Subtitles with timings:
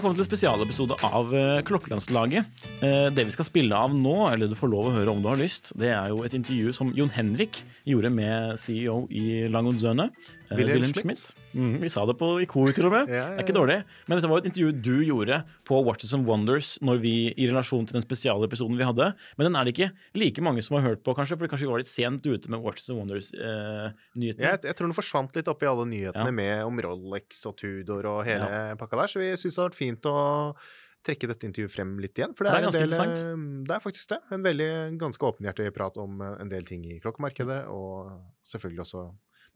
[0.00, 2.54] Her kommet til en spesialepisode av eh, Klokkelandslaget.
[2.80, 5.28] Eh, Det vi skal spille av nå, eller du får lov å høre om du
[5.28, 10.08] har lyst, det er jo et intervju som Jon Henrik gjorde med CEO i Langonzøne.
[10.50, 11.34] eh, Wilhelm Wilhelm Schmidt.
[11.54, 13.08] Mhm, vi sa det på i kor, til og med.
[13.10, 13.84] Ja, ja, Det er ikke dårlig.
[14.08, 17.86] Men dette var et intervju du gjorde på Watches and Wonders når vi, i relasjon
[17.86, 19.12] til den spesialepisoden vi hadde.
[19.38, 21.70] Men den er det ikke like mange som har hørt på, kanskje, for kanskje vi
[21.70, 24.38] var litt sent ute med Watches and Wonders-nyheten.
[24.42, 26.30] Jeg, jeg tror den forsvant litt oppi alle nyhetene Ja.
[26.30, 29.74] med om Rolex og Tudor og hele pakka der, så vi syns det har vært
[29.74, 30.54] fint å
[31.06, 32.34] trekke dette intervjuet frem litt igjen.
[32.36, 33.18] For det, Det er er, en ganske del, interessant.
[33.24, 34.18] eh, Det er faktisk det.
[34.36, 38.10] En veldig ganske åpenhjertig prat om eh, en del ting i klokkemarkedet, og
[38.44, 39.04] selvfølgelig også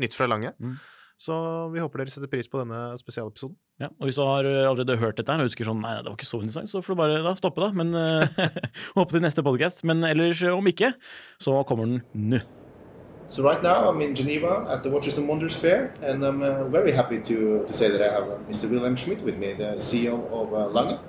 [0.01, 0.55] nytt fra Lange.
[0.59, 0.77] Mm.
[1.21, 1.35] Så
[1.71, 3.55] vi håper dere setter pris på denne spesialepisoden.
[3.79, 6.17] Ja, og hvis du har eh, allerede hørt dette og husker sånn Nei, det var
[6.17, 7.71] ikke så interessant, så får du bare da stoppe, da.
[7.77, 7.93] Men
[8.97, 9.85] håpe til neste podkast.
[9.85, 10.95] Men ellers, om ikke,
[11.39, 12.03] så kommer den
[12.35, 12.41] nå.
[13.35, 16.69] So right now I'm in Geneva at the Watches and Wonders Fair, and I'm uh,
[16.69, 18.71] very happy to, to say that I have uh, Mr.
[18.71, 21.01] Wilhelm Schmid with me, the CEO of uh, Lange.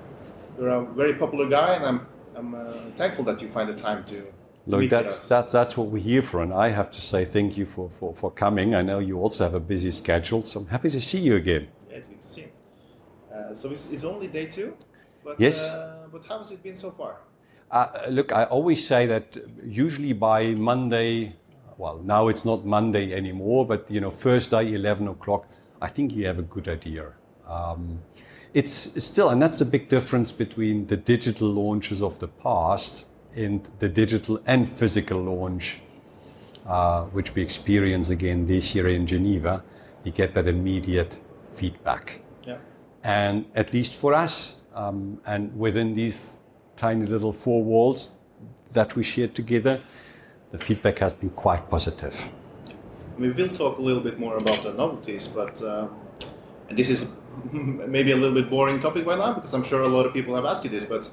[0.58, 4.04] You're a very popular guy, and I'm, I'm uh, thankful that you find the time
[4.06, 4.26] to
[4.66, 7.64] Look, that's, that's, that's what we're here for, and I have to say thank you
[7.64, 8.74] for, for, for coming.
[8.74, 11.68] I know you also have a busy schedule, so I'm happy to see you again.
[11.88, 12.48] Yeah, it's good to see you.
[13.32, 14.76] Uh, so it's, it's only day two,
[15.22, 15.68] but, Yes.
[15.68, 17.18] uh, but how has it been so far?
[17.70, 21.36] Uh, look, I always say that usually by Monday,
[21.78, 25.46] well, now it's not Monday anymore, but you know, first day, 11 o'clock,
[25.80, 27.12] I think you have a good idea.
[27.46, 28.00] Um,
[28.54, 33.04] it's still, and that's the big difference between the digital launches of the past
[33.34, 35.80] and the digital and physical launch,
[36.66, 39.62] uh, which we experience again this year in Geneva.
[40.04, 41.18] You get that immediate
[41.54, 42.20] feedback.
[42.44, 42.56] Yeah.
[43.04, 46.36] And at least for us, um, and within these
[46.76, 48.12] tiny little four walls
[48.72, 49.82] that we shared together,
[50.56, 52.30] the feedback has been quite positive.
[53.18, 55.88] We will talk a little bit more about the novelties, but uh,
[56.68, 57.08] and this is
[57.52, 60.34] maybe a little bit boring topic by now because I'm sure a lot of people
[60.34, 61.10] have asked you this, but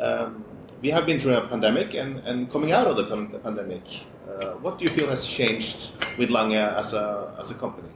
[0.00, 0.44] um,
[0.82, 3.82] we have been through a pandemic and, and coming out of the pan- pandemic,
[4.28, 7.88] uh, what do you feel has changed with Lange as a, as a company?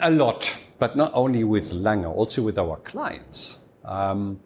[0.00, 3.58] a lot, but not only with Lange, also with our clients.
[3.84, 4.40] Um,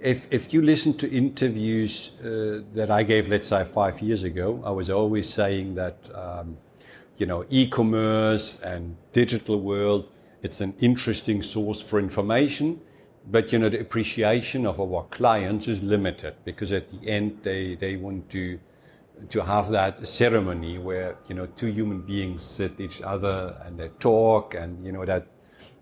[0.00, 4.62] if, if you listen to interviews uh, that I gave, let's say, five years ago,
[4.64, 6.56] I was always saying that, um,
[7.16, 10.08] you know, e-commerce and digital world,
[10.42, 12.80] it's an interesting source for information,
[13.30, 17.74] but, you know, the appreciation of our clients is limited because at the end they,
[17.76, 18.58] they want to
[19.30, 23.88] to have that ceremony where you know two human beings sit each other and they
[24.00, 25.26] talk and you know that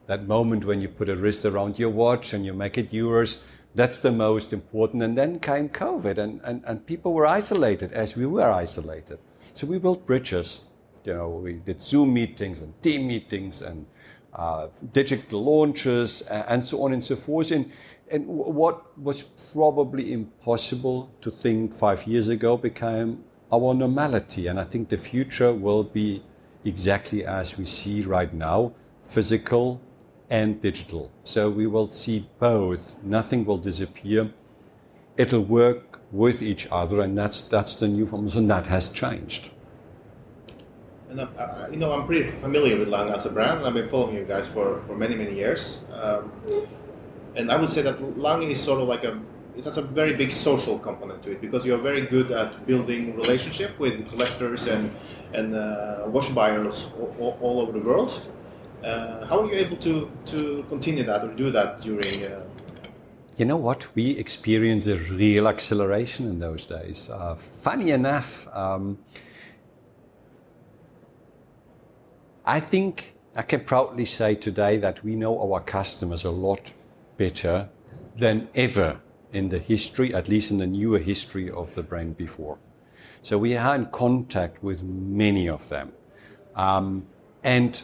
[0.06, 3.40] that moment when you put a wrist around your watch and you make it yours
[3.74, 5.02] that's the most important.
[5.02, 9.18] And then came covid and, and, and people were isolated as we were isolated.
[9.54, 10.62] So we built bridges.
[11.04, 13.86] You know we did zoom meetings and team meetings and
[14.34, 17.50] uh, digital launches and so on and so forth.
[17.50, 17.70] And
[18.10, 19.22] and what was
[19.52, 24.46] probably impossible to think five years ago became our normality.
[24.46, 26.22] And I think the future will be
[26.64, 28.72] exactly as we see right now
[29.02, 29.80] physical
[30.32, 31.10] and digital.
[31.24, 32.96] So we will see both.
[33.02, 34.32] Nothing will disappear.
[35.18, 38.26] It'll work with each other, and that's, that's the new form.
[38.34, 39.50] And that has changed.
[41.10, 43.74] And I, I, you know, I'm pretty familiar with Lange as a brand, and I've
[43.74, 45.80] been following you guys for, for many, many years.
[45.92, 46.32] Um,
[47.36, 49.20] and I would say that Lange is sort of like a
[49.54, 53.14] it has a very big social component to it because you're very good at building
[53.16, 54.90] relationship with collectors and
[55.34, 58.22] and uh, watch buyers all, all, all over the world.
[58.84, 62.24] Uh, how are you able to, to continue that or do that during?
[62.24, 62.42] Uh...
[63.36, 63.94] You know what?
[63.94, 67.08] We experienced a real acceleration in those days.
[67.08, 68.98] Uh, funny enough, um,
[72.44, 76.72] I think I can proudly say today that we know our customers a lot
[77.16, 77.68] better
[78.16, 79.00] than ever
[79.32, 82.58] in the history, at least in the newer history of the brand before.
[83.22, 85.92] So we are in contact with many of them.
[86.56, 87.06] Um,
[87.44, 87.82] and,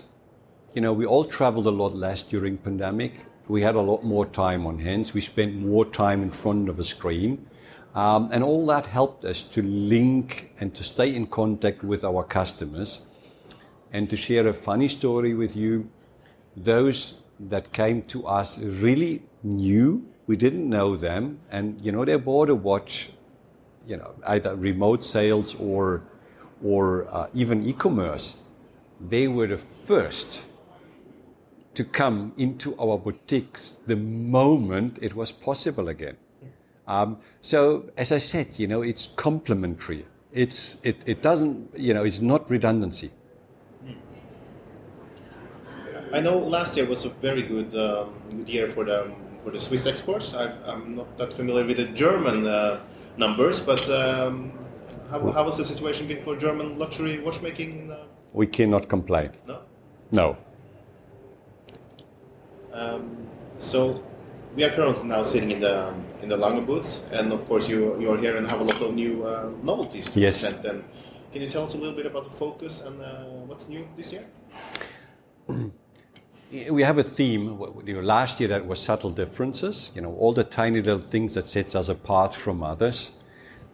[0.78, 3.24] you know, we all traveled a lot less during pandemic.
[3.48, 5.12] We had a lot more time on hands.
[5.12, 7.48] We spent more time in front of a screen.
[7.96, 12.22] Um, and all that helped us to link and to stay in contact with our
[12.22, 13.00] customers
[13.92, 15.90] and to share a funny story with you.
[16.56, 22.14] Those that came to us really knew we didn't know them, and you know they
[22.14, 23.10] bought a watch,
[23.84, 26.04] you know either remote sales or
[26.62, 28.36] or uh, even e-commerce.
[29.00, 30.44] They were the first
[31.78, 36.16] to come into our boutiques the moment it was possible again.
[36.88, 40.04] Um, so as I said, you know it's complementary.
[40.32, 43.12] It's it, it doesn't you know it's not redundancy.
[46.12, 49.12] I know last year was a very good, um, good year for the
[49.44, 50.34] for the Swiss exports.
[50.34, 52.80] I, am not that familiar with the German uh,
[53.16, 54.50] numbers, but um,
[55.10, 57.92] how, how was the situation been for German luxury watchmaking?
[57.92, 58.06] Uh...
[58.32, 59.30] We cannot complain.
[59.46, 59.60] No.
[60.10, 60.36] No.
[62.78, 63.26] Um,
[63.58, 64.02] so
[64.54, 65.92] we are currently now sitting in the
[66.22, 68.80] in the Lange booth, and of course you you are here and have a lot
[68.80, 70.40] of new uh, novelties to yes.
[70.40, 70.64] present.
[70.64, 70.84] And
[71.32, 74.12] can you tell us a little bit about the focus and uh, what's new this
[74.12, 74.24] year?
[76.70, 77.58] we have a theme.
[77.84, 79.90] You know, last year that was subtle differences.
[79.94, 83.10] You know, all the tiny little things that sets us apart from others,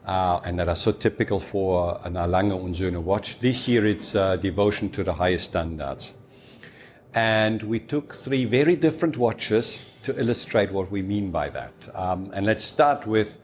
[0.06, 3.38] uh, and that are so typical for an Lange und Söhne watch.
[3.40, 6.14] This year it's uh, devotion to the highest standards,
[7.14, 11.72] and we took three very different watches to illustrate what we mean by that.
[11.94, 13.36] Um, and let's start with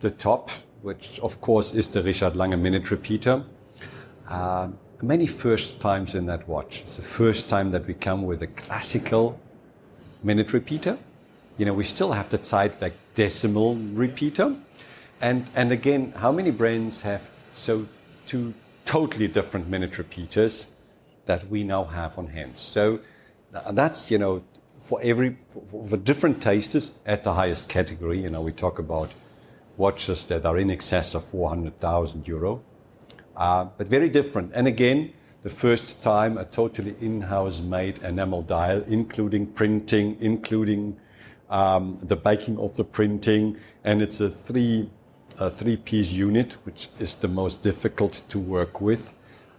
[0.00, 0.50] the top,
[0.82, 3.44] which of course is the Richard Lange minute repeater.
[4.28, 4.68] Uh,
[5.02, 6.80] many first times in that watch.
[6.80, 9.38] It's the first time that we come with a classical
[10.22, 10.96] minute repeater.
[11.58, 14.56] You know, we still have the Zeitwerk decimal repeater.
[15.20, 17.86] And, and again, how many brands have so
[18.26, 18.54] two
[18.86, 20.68] totally different minute repeaters
[21.26, 22.58] that we now have on hand?
[22.58, 23.00] So
[23.70, 24.44] that's, you know,
[24.82, 28.22] for every, for, for different tasters at the highest category.
[28.22, 29.12] You know, we talk about
[29.76, 32.62] watches that are in excess of 400,000 euro
[33.36, 34.52] uh, but very different.
[34.54, 35.12] And again,
[35.42, 40.96] the first time a totally in-house made enamel dial, including printing, including
[41.50, 44.90] um, the baking of the printing, and it's a three
[45.40, 49.12] a three-piece unit, which is the most difficult to work with.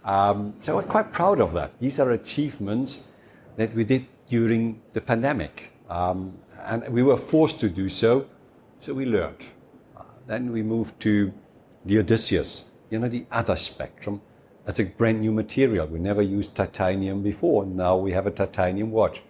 [0.06, 1.72] Um, so we're quite proud of that.
[1.80, 3.08] These are achievements
[3.56, 8.28] that we did during the pandemic, um, and we were forced to do so.
[8.78, 9.44] So we learned.
[9.96, 11.34] Uh, then we moved to
[11.84, 14.20] the Odysseus, you know, the other spectrum.
[14.64, 15.88] That's a brand new material.
[15.88, 17.66] We never used titanium before.
[17.66, 19.22] Now we have a titanium watch.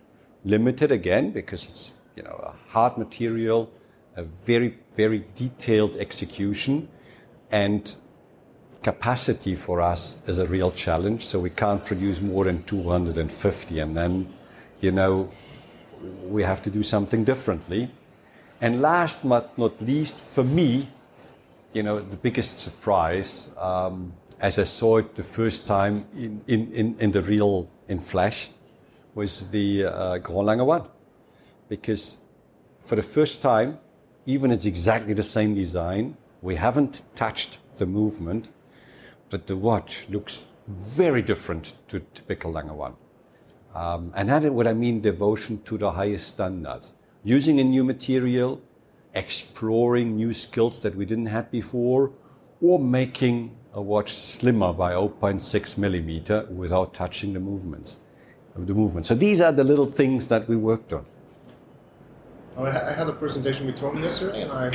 [0.45, 3.73] Limited again because it's, you know, a hard material,
[4.17, 6.89] a very, very detailed execution,
[7.51, 7.97] and
[8.87, 11.27] capacity for us is a real challenge.
[11.27, 13.81] So we can't produce more than 250.
[13.81, 14.33] And then,
[14.81, 15.33] you know,
[16.23, 17.91] we have to do something differently.
[18.61, 20.89] And last but not least, for me,
[21.73, 26.73] you know, the biggest surprise um, as I saw it the first time in, in,
[26.73, 28.51] in, in the real, in flash,
[29.15, 30.83] was the uh, Grand Lange 1.
[31.69, 32.19] Because
[32.83, 33.79] for the first time,
[34.27, 38.49] even it's exactly the same design, we haven't touched the movement,
[39.31, 42.95] but the watch looks very different to typical Lange 1.
[43.75, 46.93] Um, and that is what I mean devotion to the highest standards.
[47.25, 48.61] Using a new material,
[49.15, 52.13] exploring new skills that we didn't have before,
[52.61, 57.99] or making a watch slimmer by 0.6 millimeter without touching the movements.
[58.55, 59.05] Of the movement.
[59.05, 61.05] So these are the little things that we worked on.
[62.57, 64.73] Oh, I had a presentation with Tony yesterday, and I,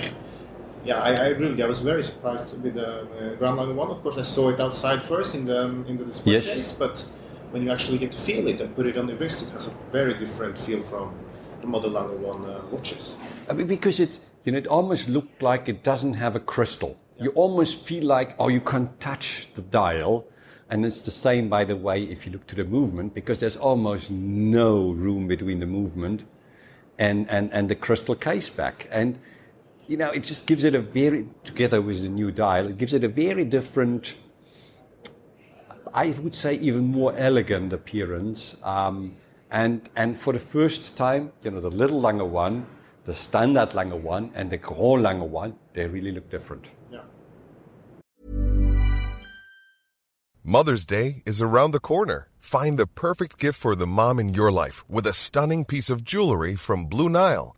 [0.84, 1.66] yeah, I, I agree with you.
[1.66, 3.90] I was very surprised with the uh, Grand Lange one.
[3.90, 6.54] Of course, I saw it outside first in the in the display yes.
[6.54, 7.06] case, but
[7.52, 9.68] when you actually get to feel it and put it on the wrist, it has
[9.68, 11.14] a very different feel from
[11.62, 13.16] the Model Lange one uh, watches.
[13.50, 16.98] I mean, because it's you know, it almost looked like it doesn't have a crystal.
[17.18, 17.26] Yeah.
[17.26, 20.26] You almost feel like, oh, you can't touch the dial.
[20.70, 23.58] And it's the same, by the way, if you look to the movement, because there's
[23.58, 26.24] almost no room between the movement
[26.98, 28.88] and, and, and the crystal case back.
[28.90, 29.20] And,
[29.92, 32.94] you know, it just gives it a very, together with the new dial, it gives
[32.94, 34.16] it a very different,
[35.94, 38.42] I would say even more elegant appearance.
[38.64, 38.98] Um,
[39.52, 42.56] And, and for the first time, you know, the little Lange one,
[43.04, 46.70] the standard Lange one, and the Grand Lange one, they really look different.
[46.90, 47.04] Yeah.
[50.42, 52.30] Mother's Day is around the corner.
[52.40, 56.06] Find the perfect gift for the mom in your life with a stunning piece of
[56.06, 57.58] jewelry from Blue Nile.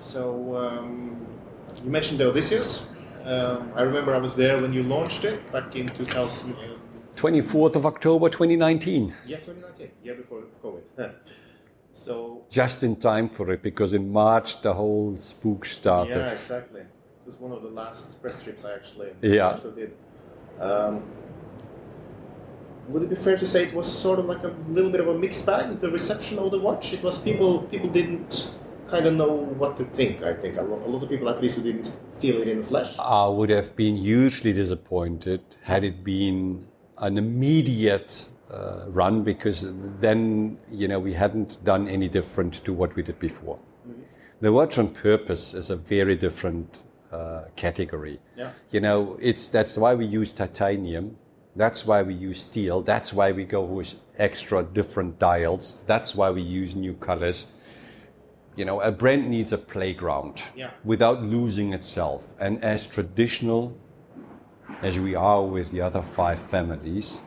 [0.00, 1.26] So um,
[1.84, 2.86] you mentioned the Odysseus.
[3.24, 6.56] Um, I remember I was there when you launched it back in 2000.
[7.16, 9.12] 24th of October 2019.
[9.26, 11.12] Yeah, 2019, yeah, before COVID.
[11.92, 16.16] so Just in time for it because in March the whole spook started.
[16.16, 16.80] yeah, exactly.
[16.80, 19.50] It was one of the last press trips I actually, Yeah.
[19.50, 19.92] actually did.
[20.58, 21.04] Um,
[22.88, 25.08] would it be fair to say it was sort of like a little bit of
[25.08, 26.94] a mixed bag the reception of the watch?
[26.94, 28.50] It was people people didn't
[28.90, 30.22] kind of know what to think.
[30.22, 32.96] I think a lot, of people, at least, who didn't feel it in the flesh.
[32.98, 36.66] I would have been hugely disappointed had it been
[36.98, 39.66] an immediate uh, run because
[40.00, 43.58] then, you know, we hadn't done any different to what we did before.
[44.40, 46.82] The watch on purpose is a very different
[47.12, 48.20] uh, category.
[48.36, 48.52] Yeah.
[48.70, 51.16] You know, it's that's why we use titanium.
[51.56, 52.80] That's why we use steel.
[52.80, 55.82] That's why we go with extra different dials.
[55.86, 57.48] That's why we use new colors.
[58.60, 60.68] You know, a brand needs a playground Yeah.
[60.84, 62.26] without losing itself.
[62.38, 63.72] And as traditional
[64.82, 67.22] as we are with the other five families,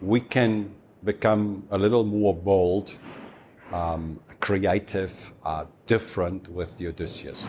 [0.00, 2.96] we can become a little more bold,
[3.72, 7.48] um, creative, uh, different with the Odysseus.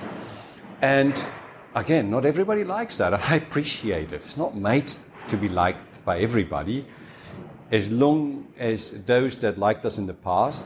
[0.79, 1.15] And
[1.73, 3.11] again, not everybody likes that.
[3.31, 4.17] I appreciate it.
[4.17, 4.91] It's not made
[5.29, 6.85] to be liked by everybody.
[7.71, 10.63] As long as those that liked us in the past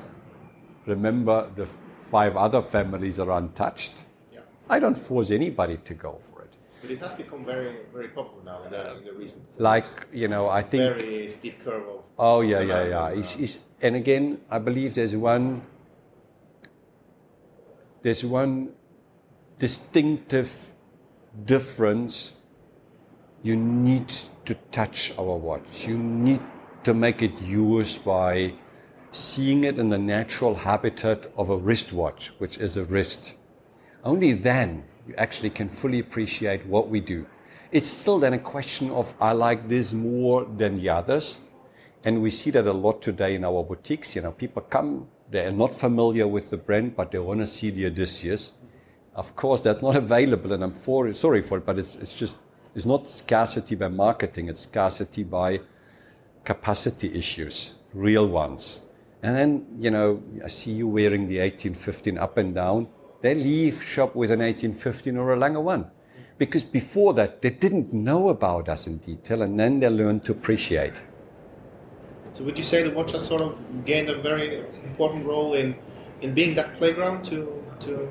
[0.85, 1.67] remember the
[2.11, 3.93] five other families are untouched,
[4.33, 4.39] Yeah.
[4.69, 6.53] I don't force anybody to go for it.
[6.81, 9.43] But it has become very, very popular now in the, in the recent.
[9.59, 10.83] Like, you know, I think.
[10.99, 12.03] very steep curve of.
[12.17, 13.07] Oh yeah, yeah, yeah.
[13.09, 15.61] and, It's, it's, and again, I believe there's one
[18.03, 18.69] there's one
[19.59, 20.71] distinctive
[21.45, 22.33] difference.
[23.43, 24.09] You need
[24.45, 25.85] to touch our watch.
[25.87, 26.41] You need
[26.83, 28.53] to make it yours by
[29.17, 33.33] seeing it in the natural habitat of a wristwatch, which is a wrist.
[34.03, 37.25] Only then you actually can fully appreciate what we do.
[37.71, 41.39] It's still then a question of I like this more than the others.
[42.03, 44.15] And we see that a lot today in our boutiques.
[44.15, 47.47] You know, people come, they are not familiar with the brand, but they want to
[47.47, 48.53] see the Odysseus.
[49.15, 52.37] Of course, that's not available, and I'm for, sorry for it, but it's, it's just,
[52.75, 55.61] it's not scarcity by marketing, it's scarcity by
[56.45, 58.86] capacity issues, real ones.
[59.23, 62.87] And then, you know, I see you wearing the 1815 up and down.
[63.21, 65.89] They leave shop with an 1815 or a Lange one.
[66.37, 70.33] Because before that, they didn't know about us in detail, and then they learned to
[70.33, 70.93] appreciate.
[72.33, 75.75] So would you say the watch has sort of gained a very important role in,
[76.21, 78.09] in being that playground to to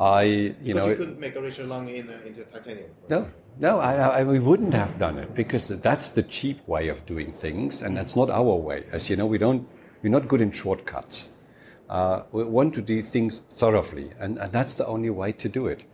[0.00, 2.90] I, you because know, you couldn't make a Richard Lange in a, into titanium.
[3.08, 3.28] No,
[3.58, 7.32] no, I, I, we wouldn't have done it because that's the cheap way of doing
[7.32, 8.84] things, and that's not our way.
[8.92, 9.68] As you know, we don't,
[10.02, 11.32] we're not good in shortcuts.
[11.88, 15.66] Uh, we want to do things thoroughly, and, and that's the only way to do
[15.66, 15.84] it.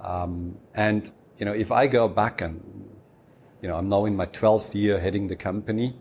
[0.00, 2.86] Um, and you know, if I go back and
[3.62, 5.96] you know, I'm now in my 12th year heading the company.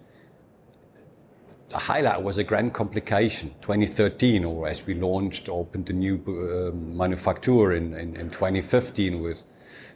[1.69, 6.95] The highlight was a grand complication, 2013, or as we launched, opened a new um,
[6.95, 9.41] manufacturer in, in, in 2015 with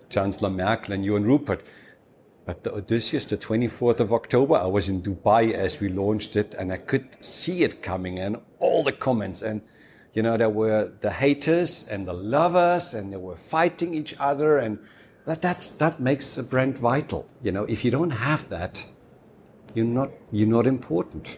[0.10, 1.64] Chancellor Merkel and Johann Rupert.
[2.50, 6.56] But the Odysseus, the 24th of October, I was in Dubai as we launched it,
[6.56, 9.44] and I could see it coming and all the comments.
[9.44, 9.62] And,
[10.16, 14.58] you know, there were the haters and the lovers, and they were fighting each other.
[14.58, 14.80] And
[15.28, 17.30] that, that's, that makes the brand vital.
[17.44, 18.84] You know, if you don't have that,
[19.76, 21.38] you're not, you're not important.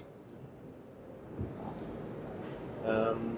[2.86, 3.38] Um,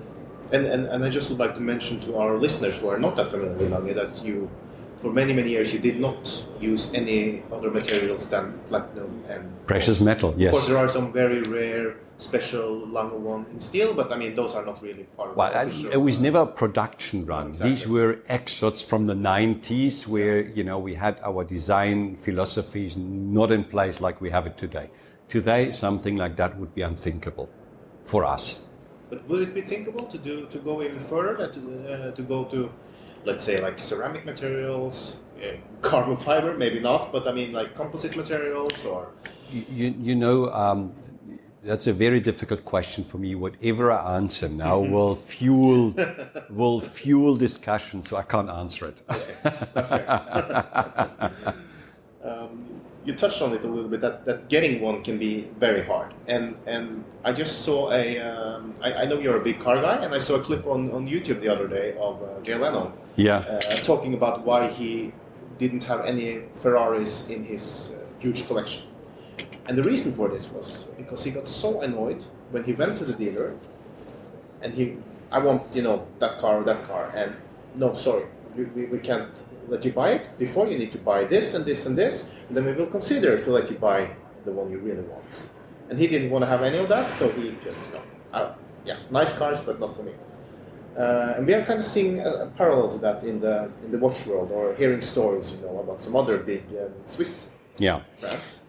[0.52, 3.16] and, and, and I just would like to mention to our listeners who are not
[3.16, 4.48] that familiar with Lange that you,
[5.04, 9.98] for many, many years, you did not use any other materials than platinum and Precious
[9.98, 10.06] gold.
[10.06, 10.48] metal, yes.
[10.48, 14.34] Of course, there are some very rare special Lange one in steel, but I mean,
[14.34, 15.92] those are not really part of Well, the official.
[15.92, 17.50] it was never a production run.
[17.50, 17.70] Exactly.
[17.70, 23.52] These were excerpts from the 90s where, you know, we had our design philosophies not
[23.52, 24.90] in place like we have it today.
[25.28, 27.50] Today, something like that would be unthinkable
[28.06, 28.62] for us.
[29.10, 31.36] But would it be thinkable to do to go even further?
[31.42, 31.62] That to,
[31.94, 32.70] uh, to go to,
[33.26, 36.56] let's say, like ceramic materials, uh, carbon fiber?
[36.58, 39.10] Maybe not, but I mean, like composite materials or.
[39.52, 40.96] You, you, know, um,
[41.62, 43.36] that's a very difficult question for me.
[43.36, 45.94] Whatever I answer now will fuel
[46.50, 49.02] will fuel discussion, so I can't answer it.
[49.74, 50.06] That's fair.
[52.24, 55.84] um, you touched on it a little bit that, that getting one can be very
[55.84, 59.78] hard, and and I just saw a um, I, I know you're a big car
[59.82, 62.56] guy, and I saw a clip on, on YouTube the other day of uh, Jay
[62.56, 63.38] Leno Yeah.
[63.38, 65.12] uh, talking about why he
[65.60, 68.84] didn't have any Ferraris in his uh, huge collection.
[69.68, 73.06] And the reason for this was because he got so annoyed when he went to
[73.06, 73.54] the dealer
[74.62, 74.98] and he,
[75.32, 77.12] I want, you know, that car or that car.
[77.16, 77.36] And
[77.76, 78.26] no, sorry,
[78.58, 79.32] we, we, we can't
[79.68, 80.38] let you buy it.
[80.38, 83.44] Before you need to buy this and this and this, and then we will consider
[83.44, 84.10] to let you buy
[84.46, 85.24] the one you really want.
[85.90, 88.04] And he didn't want to have any of that, so he just, you know,
[88.34, 88.54] uh,
[88.86, 90.14] yeah, nice cars, but not for me.
[90.98, 93.92] Uh, and we are kind of seeing a, a parallel to that in the in
[93.92, 98.02] the watch world, or hearing stories, you know, about some other big um, Swiss Yeah.
[98.22, 98.62] brands.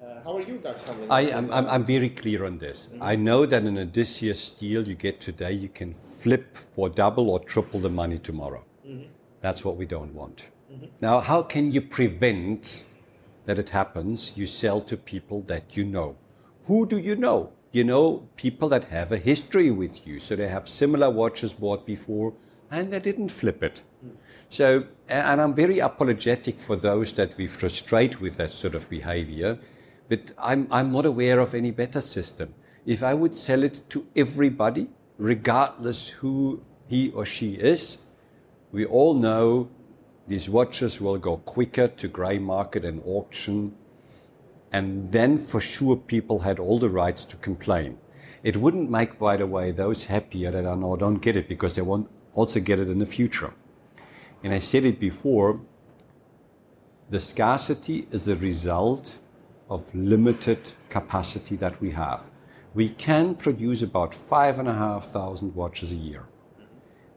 [0.00, 1.10] Uh, how are you guys handling?
[1.10, 1.52] I am.
[1.52, 2.88] I'm, I'm very clear on this.
[3.00, 7.40] I know that an Odysseus deal you get today, you can flip for double or
[7.40, 8.64] triple the money tomorrow.
[9.46, 10.38] That's what we don't want.
[10.72, 10.86] Mm-hmm.
[11.00, 12.84] Now, how can you prevent
[13.44, 14.32] that it happens?
[14.34, 16.16] You sell to people that you know.
[16.64, 17.52] Who do you know?
[17.70, 21.86] You know people that have a history with you, so they have similar watches bought
[21.86, 22.32] before,
[22.72, 23.82] and they didn't flip it.
[24.04, 24.16] Mm.
[24.50, 29.60] So, and I'm very apologetic for those that we frustrate with that sort of behavior,
[30.08, 32.52] but I'm, I'm not aware of any better system.
[32.84, 37.98] If I would sell it to everybody, regardless who he or she is,
[38.76, 39.70] we all know
[40.28, 43.74] these watches will go quicker to grey market and auction,
[44.70, 47.96] and then for sure people had all the rights to complain.
[48.42, 51.74] It wouldn't make, by the way, those happier that I know don't get it because
[51.74, 53.54] they won't also get it in the future.
[54.44, 55.62] And I said it before,
[57.08, 59.16] the scarcity is the result
[59.70, 62.24] of limited capacity that we have.
[62.74, 66.26] We can produce about five and a half thousand watches a year.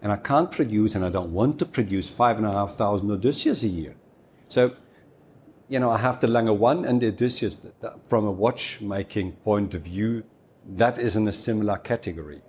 [0.01, 3.11] And I can't produce, and I don't want to produce five and a half thousand
[3.11, 3.95] Odysseus a year.
[4.47, 4.75] So,
[5.67, 7.57] you know, I have the Lange 1 and the Odysseus
[8.07, 10.23] from a watchmaking point of view,
[10.65, 12.41] that is in a similar category.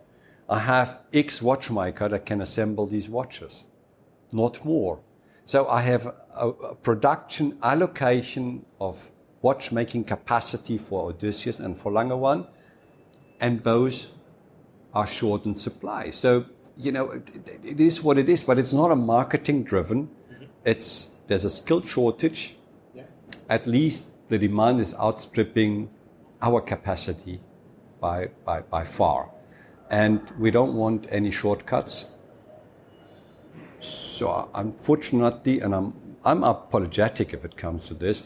[0.48, 3.64] I have X watchmaker that can assemble these watches,
[4.32, 5.00] not more.
[5.46, 9.10] So I have a, a production allocation of
[9.42, 12.46] watchmaking capacity for Odysseus and for Lange 1,
[13.40, 14.08] and both
[14.92, 16.10] are short in supply.
[16.10, 16.46] So,
[16.80, 20.08] you know, it, it- is what it is, but it's not a marketing driven.
[20.08, 20.44] Mm-hmm.
[20.64, 22.56] It's, there's a skill shortage.
[22.94, 23.04] Yeah.
[23.48, 25.90] At least the demand is outstripping
[26.42, 27.40] our capacity
[28.00, 29.30] by, by, by far.
[29.90, 32.06] And we don't want any shortcuts.
[33.80, 35.92] So unfortunately, and I'm,
[36.24, 38.22] I'm apologetic if it comes to this,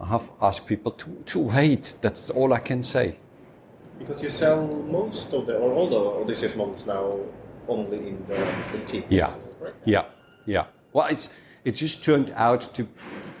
[0.00, 1.94] I have asked people to, to wait.
[2.00, 3.18] That's all I can say.
[3.98, 7.18] Because you sell most of the, or all the Odysseus models now
[7.68, 9.06] only in the boutiques.
[9.10, 9.34] Yeah.
[9.36, 9.76] Is correct?
[9.84, 10.04] Yeah,
[10.46, 10.66] yeah.
[10.92, 11.30] Well, it's
[11.64, 12.88] it just turned out to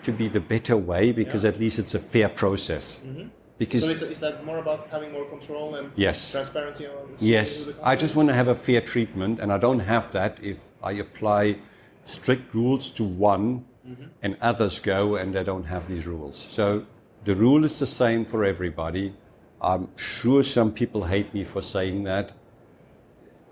[0.04, 3.00] to be the better way because at least it's a fair process.
[3.04, 3.28] Mm-hmm.
[3.58, 6.32] Because So is, is that more about having more control and Yes.
[6.32, 10.10] transparency on yes, I just want to have a fair treatment, and I don't have
[10.12, 11.58] that if I apply
[12.04, 14.06] strict rules to one mm-hmm.
[14.22, 16.48] and others go and they don't have these rules.
[16.50, 16.84] So
[17.24, 19.14] the rule is the same for everybody.
[19.60, 22.32] I'm sure some people hate me for saying that,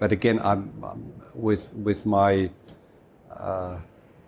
[0.01, 2.51] but again, I'm, I'm with with my
[3.31, 3.77] uh,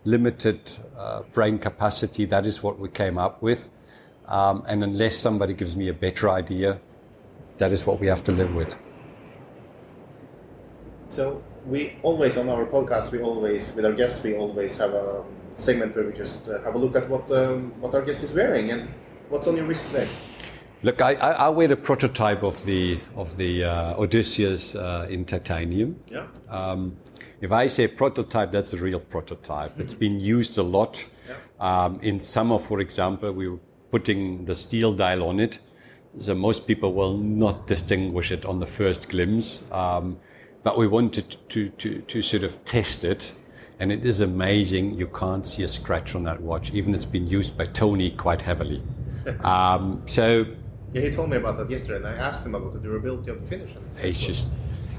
[0.04, 0.60] limited
[0.96, 2.26] uh, brain capacity.
[2.26, 3.70] That is what we came up with,
[4.28, 6.78] um, and unless somebody gives me a better idea,
[7.58, 8.76] that is what we have to live with.
[11.08, 15.24] So we always on our podcast, we always with our guests, we always have a
[15.56, 18.32] segment where we just uh, have a look at what um, what our guest is
[18.32, 18.88] wearing and
[19.30, 20.08] what's on your wrist today.
[20.84, 25.24] Look, I, I, I wear the prototype of the of the uh, Odysseus uh, in
[25.24, 26.00] titanium.
[26.08, 26.26] Yeah.
[26.48, 26.96] Um,
[27.40, 29.78] if I say prototype, that's a real prototype.
[29.78, 31.06] It's been used a lot.
[31.60, 33.60] Um, in summer, for example, we were
[33.92, 35.60] putting the steel dial on it,
[36.18, 39.70] so most people will not distinguish it on the first glimpse.
[39.70, 40.18] Um,
[40.64, 43.32] but we wanted to, to, to sort of test it.
[43.80, 44.94] And it is amazing.
[44.94, 46.72] You can't see a scratch on that watch.
[46.72, 48.82] Even it's been used by Tony quite heavily.
[49.44, 50.46] um, so
[50.92, 53.40] Yeah, he told me about that yesterday, and I asked him about the durability of
[53.40, 53.70] the finish.
[53.74, 54.48] And it's just,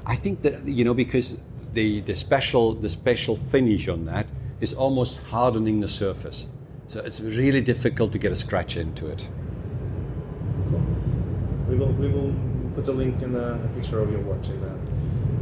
[0.06, 1.38] I think that you know because
[1.74, 4.28] the the special the special finish on that
[4.60, 6.48] is almost hardening the surface,
[6.88, 9.28] so it's really difficult to get a scratch into it.
[10.70, 10.82] Cool.
[11.70, 12.34] We will we will
[12.76, 14.62] put a link in a, a picture of your watch in,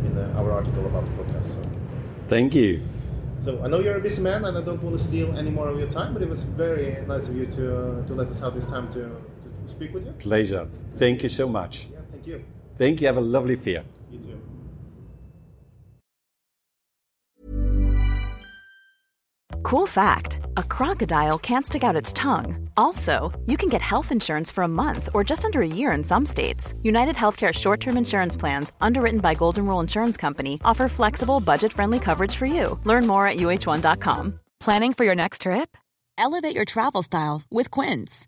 [0.06, 1.46] in our article about the podcast.
[1.46, 1.62] So.
[2.28, 2.82] Thank you.
[3.44, 5.68] so I know you're a busy man, and I don't want to steal any more
[5.70, 8.40] of your time, but it was very nice of you to uh, to let us
[8.40, 9.31] have this time to, to
[9.68, 10.12] speak with you.
[10.14, 10.68] Pleasure.
[10.96, 11.88] Thank you so much.
[11.92, 12.44] Yeah, thank you.
[12.78, 13.08] Thank you.
[13.08, 13.84] Have a lovely fear.
[14.12, 14.42] You too.
[19.64, 22.70] Cool fact a crocodile can't stick out its tongue.
[22.78, 26.04] Also, you can get health insurance for a month or just under a year in
[26.04, 26.74] some states.
[26.84, 31.74] United Healthcare short term insurance plans, underwritten by Golden Rule Insurance Company, offer flexible, budget
[31.74, 32.80] friendly coverage for you.
[32.84, 34.40] Learn more at uh1.com.
[34.60, 35.78] Planning for your next trip?
[36.18, 38.28] Elevate your travel style with Quince.